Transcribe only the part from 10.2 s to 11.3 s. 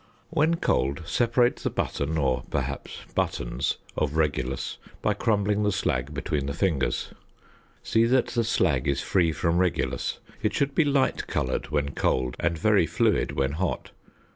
It should be light